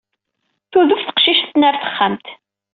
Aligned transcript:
Tudef 0.71 1.01
teqcict-nni 1.03 1.67
ɣer 1.71 1.75
texxamt. 1.83 2.25